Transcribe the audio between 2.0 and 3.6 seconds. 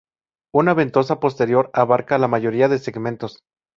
la mayoría de segmentos.